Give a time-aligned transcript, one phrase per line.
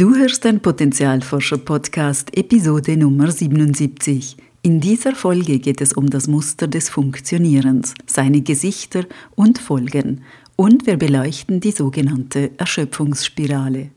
[0.00, 4.34] Du hörst den Potenzialforscher-Podcast, Episode Nummer 77.
[4.62, 10.22] In dieser Folge geht es um das Muster des Funktionierens, seine Gesichter und Folgen.
[10.56, 13.90] Und wir beleuchten die sogenannte Erschöpfungsspirale.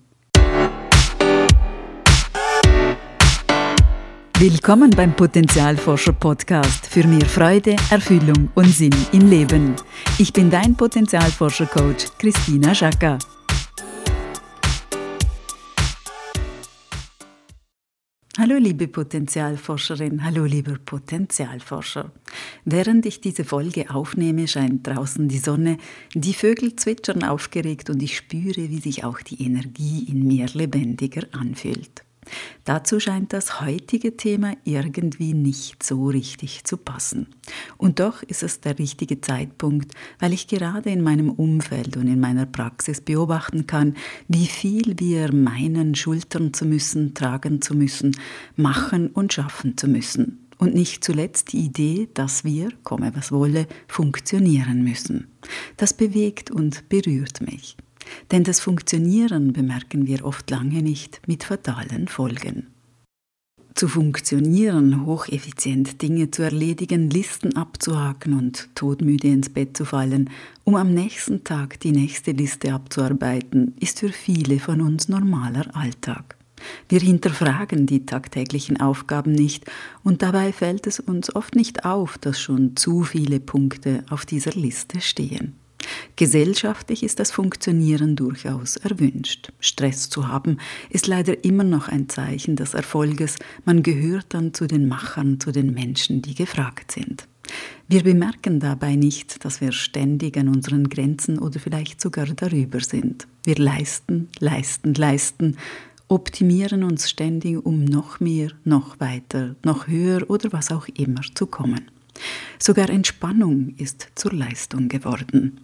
[4.37, 9.77] Willkommen beim Potenzialforscher-Podcast für mehr Freude, Erfüllung und Sinn im Leben.
[10.17, 13.17] Ich bin dein Potenzialforscher-Coach Christina Schaka.
[18.35, 22.11] Hallo liebe Potenzialforscherin, hallo lieber Potenzialforscher.
[22.65, 25.77] Während ich diese Folge aufnehme, scheint draußen die Sonne,
[26.15, 31.27] die Vögel zwitschern aufgeregt und ich spüre, wie sich auch die Energie in mir lebendiger
[31.31, 32.03] anfühlt.
[32.65, 37.27] Dazu scheint das heutige Thema irgendwie nicht so richtig zu passen.
[37.77, 42.19] Und doch ist es der richtige Zeitpunkt, weil ich gerade in meinem Umfeld und in
[42.19, 43.95] meiner Praxis beobachten kann,
[44.27, 48.15] wie viel wir meinen, schultern zu müssen, tragen zu müssen,
[48.55, 50.39] machen und schaffen zu müssen.
[50.57, 55.27] Und nicht zuletzt die Idee, dass wir, komme was wolle, funktionieren müssen.
[55.75, 57.75] Das bewegt und berührt mich.
[58.31, 62.67] Denn das Funktionieren bemerken wir oft lange nicht mit fatalen Folgen.
[63.75, 70.29] Zu funktionieren, hocheffizient Dinge zu erledigen, Listen abzuhaken und todmüde ins Bett zu fallen,
[70.63, 76.37] um am nächsten Tag die nächste Liste abzuarbeiten, ist für viele von uns normaler Alltag.
[76.87, 79.65] Wir hinterfragen die tagtäglichen Aufgaben nicht
[80.03, 84.51] und dabei fällt es uns oft nicht auf, dass schon zu viele Punkte auf dieser
[84.51, 85.55] Liste stehen.
[86.15, 89.51] Gesellschaftlich ist das Funktionieren durchaus erwünscht.
[89.59, 90.57] Stress zu haben
[90.89, 93.37] ist leider immer noch ein Zeichen des Erfolges.
[93.65, 97.27] Man gehört dann zu den Machern, zu den Menschen, die gefragt sind.
[97.87, 103.27] Wir bemerken dabei nicht, dass wir ständig an unseren Grenzen oder vielleicht sogar darüber sind.
[103.43, 105.57] Wir leisten, leisten, leisten,
[106.07, 111.45] optimieren uns ständig, um noch mehr, noch weiter, noch höher oder was auch immer zu
[111.45, 111.91] kommen.
[112.59, 115.59] Sogar Entspannung ist zur Leistung geworden.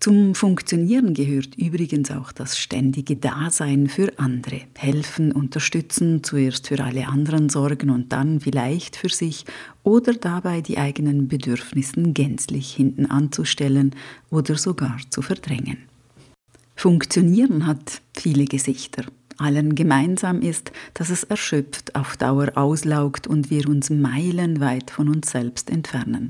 [0.00, 4.60] Zum Funktionieren gehört übrigens auch das ständige Dasein für andere.
[4.76, 9.44] Helfen, unterstützen, zuerst für alle anderen sorgen und dann vielleicht für sich
[9.82, 13.96] oder dabei die eigenen Bedürfnisse gänzlich hinten anzustellen
[14.30, 15.78] oder sogar zu verdrängen.
[16.76, 19.04] Funktionieren hat viele Gesichter.
[19.36, 25.32] Allen gemeinsam ist, dass es erschöpft, auf Dauer auslaugt und wir uns meilenweit von uns
[25.32, 26.28] selbst entfernen.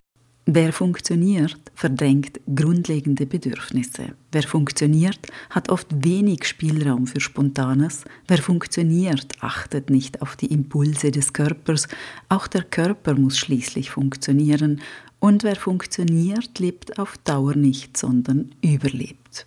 [0.51, 4.15] Wer funktioniert, verdrängt grundlegende Bedürfnisse.
[4.33, 5.21] Wer funktioniert,
[5.51, 8.05] hat oft wenig Spielraum für Spontanes.
[8.27, 11.87] Wer funktioniert, achtet nicht auf die Impulse des Körpers.
[12.31, 14.81] Auch der Körper muss schließlich funktionieren.
[15.21, 19.45] Und wer funktioniert, lebt auf Dauer nicht, sondern überlebt.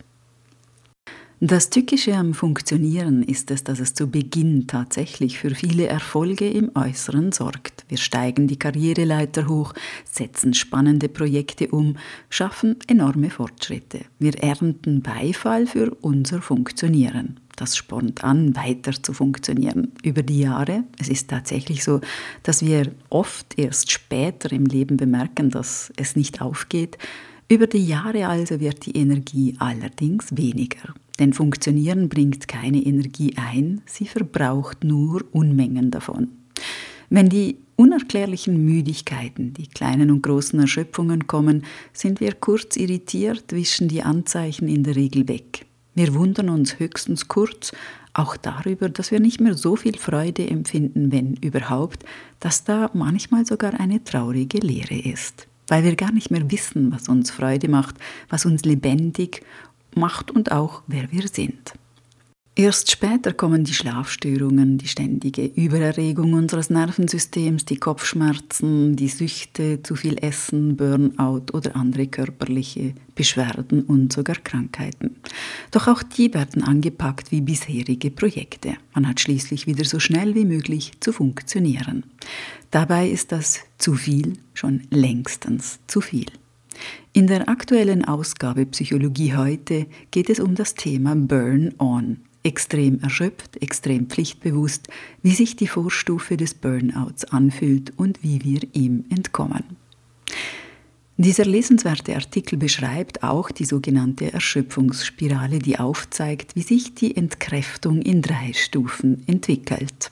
[1.44, 6.69] Das Tückische am Funktionieren ist es, dass es zu Beginn tatsächlich für viele Erfolge im
[6.75, 7.84] Äußeren sorgt.
[7.88, 9.74] Wir steigen die Karriereleiter hoch,
[10.06, 11.97] setzen spannende Projekte um,
[12.30, 14.01] schaffen enorme Fortschritte.
[14.19, 17.40] Wir ernten Beifall für unser Funktionieren.
[17.56, 19.94] Das spornt an, weiter zu funktionieren.
[20.03, 22.01] Über die Jahre, es ist tatsächlich so,
[22.44, 27.00] dass wir oft erst später im Leben bemerken, dass es nicht aufgeht.
[27.51, 30.94] Über die Jahre also wird die Energie allerdings weniger.
[31.19, 36.29] Denn Funktionieren bringt keine Energie ein, sie verbraucht nur Unmengen davon.
[37.09, 43.89] Wenn die unerklärlichen Müdigkeiten, die kleinen und großen Erschöpfungen kommen, sind wir kurz irritiert, wischen
[43.89, 45.66] die Anzeichen in der Regel weg.
[45.94, 47.73] Wir wundern uns höchstens kurz
[48.13, 52.06] auch darüber, dass wir nicht mehr so viel Freude empfinden, wenn überhaupt,
[52.39, 57.08] dass da manchmal sogar eine traurige Leere ist, weil wir gar nicht mehr wissen, was
[57.08, 57.96] uns Freude macht,
[58.28, 59.42] was uns lebendig
[59.96, 61.74] macht und auch wer wir sind.
[62.53, 69.95] Erst später kommen die Schlafstörungen, die ständige Übererregung unseres Nervensystems, die Kopfschmerzen, die Süchte, zu
[69.95, 75.16] viel Essen, Burnout oder andere körperliche Beschwerden und sogar Krankheiten.
[75.72, 78.74] Doch auch die werden angepackt wie bisherige Projekte.
[78.94, 82.04] Man hat schließlich wieder so schnell wie möglich zu funktionieren.
[82.69, 86.27] Dabei ist das zu viel schon längstens zu viel.
[87.13, 92.18] In der aktuellen Ausgabe Psychologie heute geht es um das Thema Burn-on.
[92.44, 94.88] Extrem erschöpft, extrem pflichtbewusst,
[95.22, 99.64] wie sich die Vorstufe des Burnouts anfühlt und wie wir ihm entkommen.
[101.18, 108.24] Dieser lesenswerte Artikel beschreibt auch die sogenannte Erschöpfungsspirale, die aufzeigt, wie sich die Entkräftung in
[108.24, 110.10] drei Stufen entwickelt.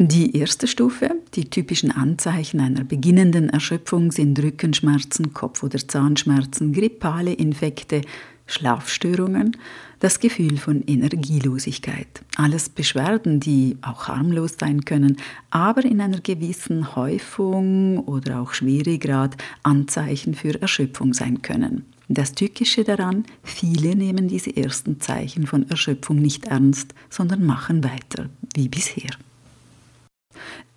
[0.00, 7.32] Die erste Stufe, die typischen Anzeichen einer beginnenden Erschöpfung sind Rückenschmerzen, Kopf- oder Zahnschmerzen, grippale
[7.32, 8.02] Infekte,
[8.48, 9.56] Schlafstörungen,
[10.00, 12.08] das Gefühl von Energielosigkeit.
[12.36, 15.18] Alles Beschwerden, die auch harmlos sein können,
[15.50, 21.84] aber in einer gewissen Häufung oder auch Schweregrad Anzeichen für Erschöpfung sein können.
[22.08, 28.30] Das Tückische daran, viele nehmen diese ersten Zeichen von Erschöpfung nicht ernst, sondern machen weiter
[28.54, 29.10] wie bisher.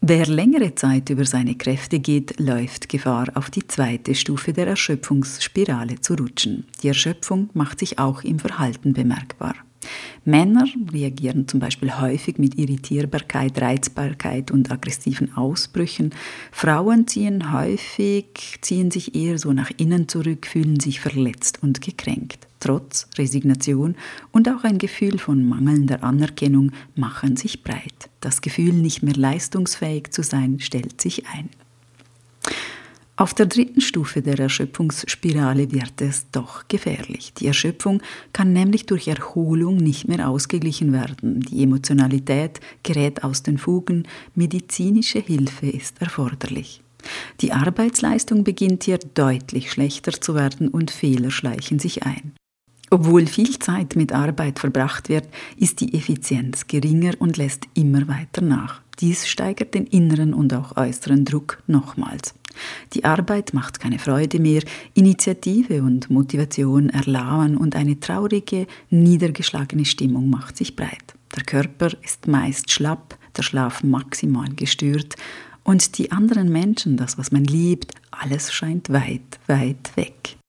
[0.01, 6.01] Wer längere Zeit über seine Kräfte geht, läuft Gefahr, auf die zweite Stufe der Erschöpfungsspirale
[6.01, 6.65] zu rutschen.
[6.81, 9.53] Die Erschöpfung macht sich auch im Verhalten bemerkbar.
[10.25, 16.13] Männer reagieren zum Beispiel häufig mit Irritierbarkeit, Reizbarkeit und aggressiven Ausbrüchen.
[16.51, 22.47] Frauen ziehen häufig, ziehen sich eher so nach innen zurück, fühlen sich verletzt und gekränkt.
[22.61, 23.95] Trotz Resignation
[24.31, 28.09] und auch ein Gefühl von mangelnder Anerkennung machen sich breit.
[28.21, 31.49] Das Gefühl, nicht mehr leistungsfähig zu sein, stellt sich ein.
[33.17, 37.33] Auf der dritten Stufe der Erschöpfungsspirale wird es doch gefährlich.
[37.33, 41.41] Die Erschöpfung kann nämlich durch Erholung nicht mehr ausgeglichen werden.
[41.41, 46.81] Die Emotionalität gerät aus den Fugen, medizinische Hilfe ist erforderlich.
[47.41, 52.33] Die Arbeitsleistung beginnt hier deutlich schlechter zu werden und Fehler schleichen sich ein.
[52.93, 58.41] Obwohl viel Zeit mit Arbeit verbracht wird, ist die Effizienz geringer und lässt immer weiter
[58.41, 58.81] nach.
[58.99, 62.33] Dies steigert den inneren und auch äußeren Druck nochmals.
[62.93, 64.61] Die Arbeit macht keine Freude mehr,
[64.93, 71.15] Initiative und Motivation erlauen und eine traurige, niedergeschlagene Stimmung macht sich breit.
[71.33, 75.15] Der Körper ist meist schlapp, der Schlaf maximal gestört
[75.63, 80.40] und die anderen Menschen, das, was man liebt, alles scheint weit, weit weg.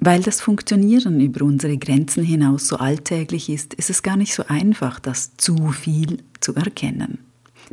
[0.00, 4.44] Weil das Funktionieren über unsere Grenzen hinaus so alltäglich ist, ist es gar nicht so
[4.46, 7.18] einfach, das zu viel zu erkennen.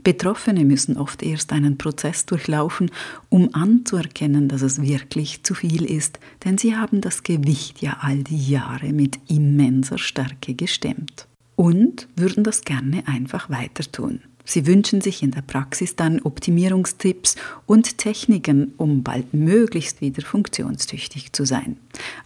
[0.04, 2.92] Betroffene müssen oft erst einen Prozess durchlaufen,
[3.30, 8.24] um anzuerkennen, dass es wirklich zu viel ist, denn sie haben das Gewicht ja all
[8.24, 14.20] die Jahre mit immenser Stärke gestemmt und würden das gerne einfach weiter tun.
[14.46, 21.34] Sie wünschen sich in der Praxis dann Optimierungstipps und Techniken, um bald möglichst wieder funktionstüchtig
[21.34, 21.78] zu sein.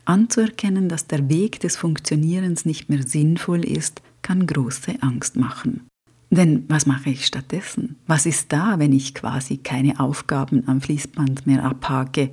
[0.06, 5.88] Anzuerkennen, dass der Weg des Funktionierens nicht mehr sinnvoll ist, kann große Angst machen.
[6.30, 7.95] Denn was mache ich stattdessen?
[8.06, 12.31] Was ist da, wenn ich quasi keine Aufgaben am Fließband mehr abhake,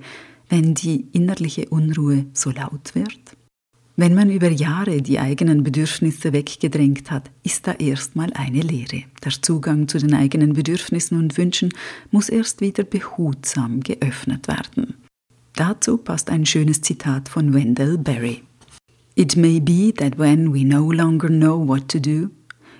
[0.48, 3.36] wenn die innerliche Unruhe so laut wird?
[3.98, 9.04] Wenn man über Jahre die eigenen Bedürfnisse weggedrängt hat, ist da erstmal eine Lehre.
[9.24, 11.70] Der Zugang zu den eigenen Bedürfnissen und Wünschen
[12.10, 14.94] muss erst wieder behutsam geöffnet werden.
[15.54, 18.42] Dazu passt ein schönes Zitat von Wendell Berry.
[19.14, 22.28] It may be that when we no longer know what to do,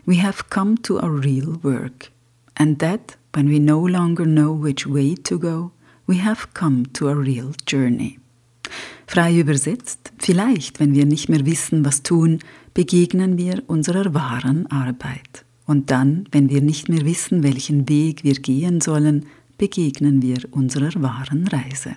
[0.05, 2.11] we have come to our real work,
[2.57, 5.71] and that when we no longer know which way to go,
[6.07, 8.19] we have come to a real journey.
[9.06, 12.41] Frei übersetzt, vielleicht, wenn wir nicht mehr wissen, was tun,
[12.75, 15.44] begegnen wir unserer wahren Arbeit.
[15.64, 19.26] Und dann, wenn wir nicht mehr wissen, welchen Weg wir gehen sollen,
[19.58, 21.97] begegnen wir unserer wahren Reise.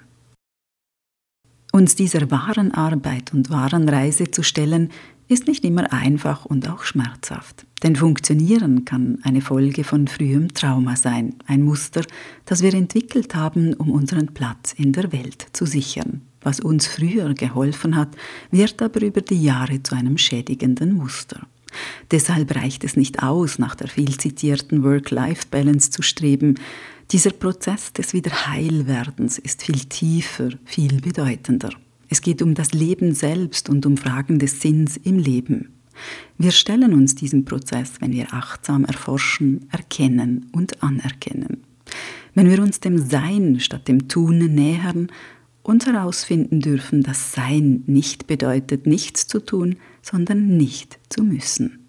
[1.71, 4.89] Uns dieser wahren Arbeit und wahren Reise zu stellen,
[5.27, 7.67] ist nicht immer einfach und auch schmerzhaft.
[7.83, 12.03] Denn Funktionieren kann eine Folge von frühem Trauma sein, ein Muster,
[12.45, 16.21] das wir entwickelt haben, um unseren Platz in der Welt zu sichern.
[16.41, 18.09] Was uns früher geholfen hat,
[18.51, 21.47] wird aber über die Jahre zu einem schädigenden Muster.
[22.12, 26.55] Deshalb reicht es nicht aus, nach der viel zitierten Work-Life-Balance zu streben.
[27.12, 31.69] Dieser Prozess des Wiederheilwerdens ist viel tiefer, viel bedeutender.
[32.08, 35.74] Es geht um das Leben selbst und um Fragen des Sinns im Leben.
[36.38, 41.63] Wir stellen uns diesem Prozess, wenn wir achtsam erforschen, erkennen und anerkennen.
[42.34, 45.12] Wenn wir uns dem Sein statt dem Tun nähern
[45.69, 51.85] und herausfinden dürfen, dass Sein nicht bedeutet, nichts zu tun, sondern nicht zu müssen.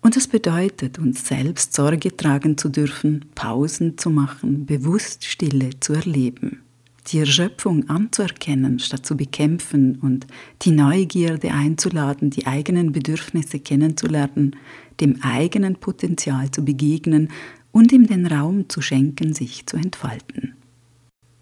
[0.00, 5.94] Und es bedeutet, uns selbst Sorge tragen zu dürfen, Pausen zu machen, bewusst Stille zu
[5.94, 6.60] erleben
[7.08, 10.26] die Erschöpfung anzuerkennen, statt zu bekämpfen und
[10.62, 14.56] die Neugierde einzuladen, die eigenen Bedürfnisse kennenzulernen,
[15.00, 17.28] dem eigenen Potenzial zu begegnen
[17.72, 20.53] und ihm den Raum zu schenken, sich zu entfalten.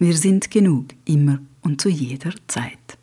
[0.03, 2.99] Wir sind genug, immer und zu jeder Zeit.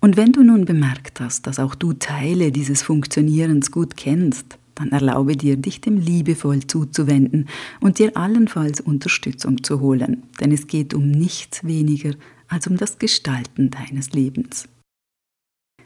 [0.00, 4.90] Und wenn du nun bemerkt hast, dass auch du Teile dieses Funktionierens gut kennst, dann
[4.90, 7.46] erlaube dir, dich dem liebevoll zuzuwenden
[7.78, 12.14] und dir allenfalls Unterstützung zu holen, denn es geht um nichts weniger
[12.48, 14.68] als um das Gestalten deines Lebens.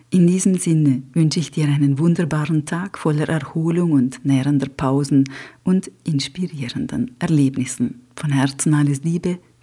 [0.08, 5.24] In diesem Sinne wünsche ich dir einen wunderbaren Tag voller Erholung und nährender Pausen
[5.64, 8.00] und inspirierenden Erlebnissen.
[8.16, 9.38] Von Herzen alles Liebe,